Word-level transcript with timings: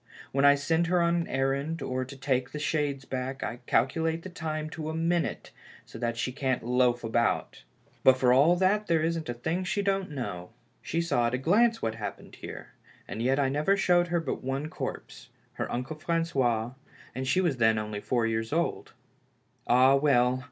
When 0.31 0.45
I 0.45 0.55
send 0.55 0.87
her 0.87 0.99
on 0.99 1.15
an 1.15 1.27
errand, 1.27 1.83
or 1.83 2.03
to 2.05 2.17
take 2.17 2.49
the 2.49 2.57
shades 2.57 3.05
back, 3.05 3.43
I 3.43 3.57
calculate 3.67 4.23
the 4.23 4.29
time 4.31 4.67
to 4.71 4.89
a 4.89 4.95
minute 4.95 5.51
so 5.85 5.99
that 5.99 6.17
she 6.17 6.31
can't 6.31 6.63
loaf 6.65 7.03
about, 7.03 7.61
but 8.03 8.17
for 8.17 8.33
all 8.33 8.55
that 8.55 8.87
there 8.87 9.03
isn't 9.03 9.29
a 9.29 9.33
thing 9.35 9.63
she 9.63 9.83
don't 9.83 10.09
know. 10.09 10.49
She 10.81 11.01
saw 11.01 11.27
at 11.27 11.35
a 11.35 11.37
glance 11.37 11.83
what 11.83 11.93
had 11.93 12.03
hap 12.03 12.19
pened 12.19 12.35
here— 12.37 12.69
and 13.07 13.21
yet 13.21 13.37
I 13.39 13.49
never 13.49 13.77
showed 13.77 14.07
her 14.07 14.19
but 14.19 14.43
one 14.43 14.69
corpse. 14.69 15.29
250 15.57 15.57
THE 15.57 15.59
LAST 15.59 15.59
HOPE. 15.59 15.59
her 15.59 15.73
uncle 15.75 16.43
Fran9ois, 16.43 16.75
and 17.13 17.25
slie 17.27 17.43
was 17.43 17.57
then 17.57 17.77
only 17.77 18.01
four 18.01 18.25
years 18.25 18.51
old. 18.51 18.93
All, 19.67 19.99
well! 19.99 20.39